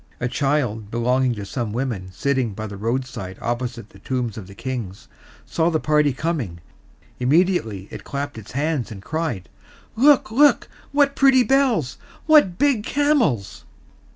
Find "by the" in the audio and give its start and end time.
2.55-2.75